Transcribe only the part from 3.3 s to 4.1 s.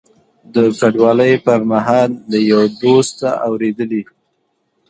اورېدلي.